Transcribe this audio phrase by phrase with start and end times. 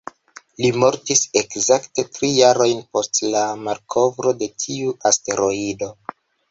[0.61, 5.97] Li mortis ekzakte tri jarojn post la malkovro de tiu asteroido.